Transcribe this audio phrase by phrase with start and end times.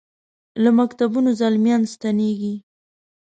[0.63, 2.53] له مکتبونو زلمیا ن ستنیږي